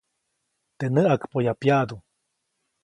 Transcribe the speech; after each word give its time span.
Teʼ 0.77 0.91
näʼakpoyaʼuŋ 0.93 1.57
pyaʼdu. 1.61 1.95